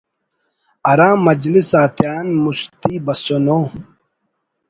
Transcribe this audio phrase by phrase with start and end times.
[0.87, 3.59] ہرا مجلس آتیان مستی بسنو